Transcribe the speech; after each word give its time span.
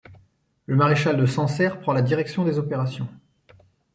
Le 0.65 0.75
maréchal 0.75 1.15
de 1.15 1.27
Sancerre 1.27 1.79
prend 1.79 1.93
la 1.93 2.01
direction 2.01 2.43
des 2.43 2.57
opérations. 2.57 3.07